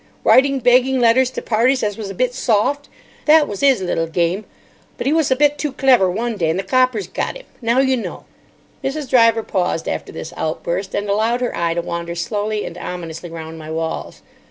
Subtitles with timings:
[0.23, 2.89] Writing begging letters to parties as was a bit soft,
[3.25, 4.45] that wos 'is little gime.
[4.97, 7.45] But 'e wos a bit too clever one day, and the coppers got 'im.
[7.61, 8.25] Now you know!"
[8.83, 9.07] Mrs.
[9.07, 13.59] Driver paused after this outburst, and allowed her eye to wander slowly and ominously round
[13.59, 14.23] my walls.